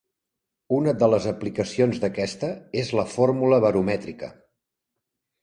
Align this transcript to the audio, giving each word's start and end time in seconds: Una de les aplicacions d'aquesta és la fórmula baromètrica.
Una 0.77 0.93
de 1.03 1.09
les 1.13 1.27
aplicacions 1.31 1.99
d'aquesta 2.05 2.49
és 2.85 2.91
la 3.01 3.05
fórmula 3.13 3.61
baromètrica. 3.67 4.33